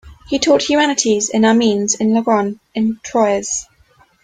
[0.27, 2.33] He taught humanities in Amiens, in Langres,
[2.75, 3.67] and in Troyes.